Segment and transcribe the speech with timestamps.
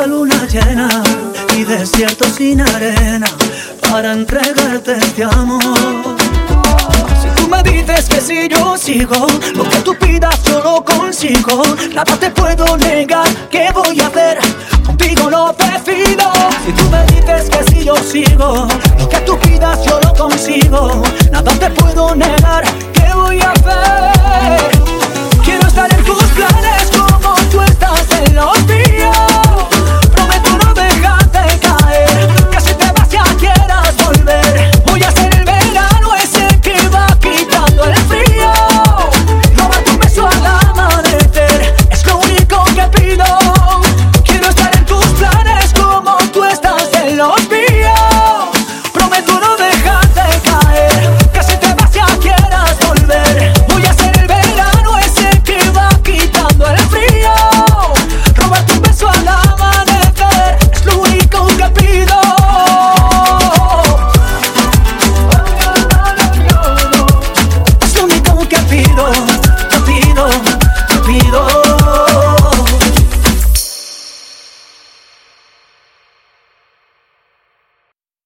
[0.00, 0.88] Falta luna llena
[1.58, 3.26] y desierto sin arena
[3.82, 5.60] para entregarte este amor.
[7.20, 11.62] Si tú me dices que si yo sigo, lo que tú pidas yo lo consigo.
[11.92, 14.38] Nada te puedo negar, ¿qué voy a hacer?
[14.86, 16.32] Contigo lo decido.
[16.64, 19.79] Si tú me dices que si yo sigo, lo que tú pidas